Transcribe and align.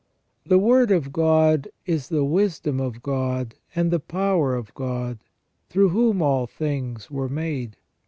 The 0.47 0.57
Word 0.57 0.89
of 0.89 1.13
God 1.13 1.67
is 1.85 2.09
the 2.09 2.25
wisdom 2.25 2.79
of 2.81 3.03
God 3.03 3.53
and 3.75 3.91
the 3.91 3.99
power 3.99 4.55
of 4.55 4.73
God, 4.73 5.19
through 5.69 5.89
whom 5.89 6.23
all 6.23 6.47
things 6.47 7.11
were 7.11 7.29
made. 7.29 7.77